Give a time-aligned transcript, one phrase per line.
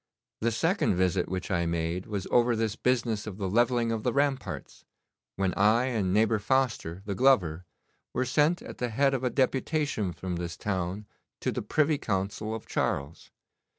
[0.39, 4.11] The second visit which I made was over this business of the levelling of the
[4.11, 4.83] ramparts,
[5.35, 7.65] when I and neighbour Foster, the glover,
[8.11, 11.05] were sent at the head of a deputation from this town
[11.41, 13.29] to the Privy Council of Charles.